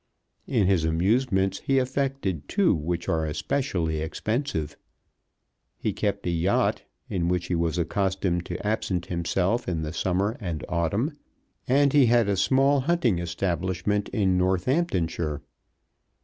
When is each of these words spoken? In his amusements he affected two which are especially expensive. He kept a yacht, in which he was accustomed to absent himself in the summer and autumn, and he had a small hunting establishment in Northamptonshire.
In 0.47 0.65
his 0.65 0.83
amusements 0.83 1.59
he 1.59 1.77
affected 1.77 2.47
two 2.49 2.73
which 2.73 3.07
are 3.07 3.23
especially 3.27 3.99
expensive. 4.01 4.75
He 5.77 5.93
kept 5.93 6.25
a 6.25 6.31
yacht, 6.31 6.81
in 7.07 7.27
which 7.27 7.45
he 7.49 7.53
was 7.55 7.77
accustomed 7.77 8.43
to 8.47 8.65
absent 8.67 9.05
himself 9.05 9.69
in 9.69 9.83
the 9.83 9.93
summer 9.93 10.37
and 10.39 10.65
autumn, 10.67 11.19
and 11.67 11.93
he 11.93 12.07
had 12.07 12.27
a 12.27 12.35
small 12.35 12.79
hunting 12.79 13.19
establishment 13.19 14.09
in 14.09 14.39
Northamptonshire. 14.39 15.43